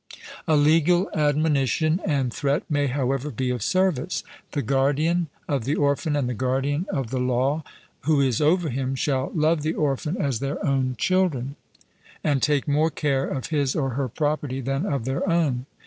[0.47, 6.15] A legal admonition and threat may, however, be of service: the guardian of the orphan
[6.15, 7.63] and the guardian of the law
[8.05, 11.55] who is over him, shall love the orphan as their own children,
[12.23, 15.67] and take more care of his or her property than of their own.